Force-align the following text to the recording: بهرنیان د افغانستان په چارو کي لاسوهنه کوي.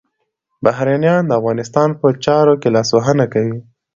بهرنیان 0.65 1.23
د 1.27 1.31
افغانستان 1.39 1.89
په 1.99 2.07
چارو 2.25 2.53
کي 2.61 2.69
لاسوهنه 2.75 3.25
کوي. 3.33 3.57